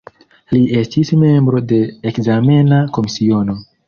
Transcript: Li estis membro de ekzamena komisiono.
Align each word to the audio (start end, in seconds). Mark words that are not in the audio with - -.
Li 0.53 0.61
estis 0.77 1.11
membro 1.23 1.61
de 1.71 1.79
ekzamena 2.13 2.81
komisiono. 2.99 3.57